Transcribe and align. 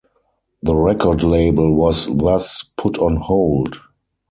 The 0.63 0.75
record 0.75 1.21
label 1.21 1.75
was 1.75 2.07
thus 2.07 2.63
put 2.75 2.97
on 2.97 3.17
hold. 3.17 3.79